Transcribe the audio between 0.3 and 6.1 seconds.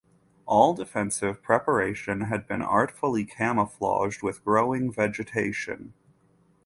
All defensive preparation had been artfully camouflaged with growing vegetation.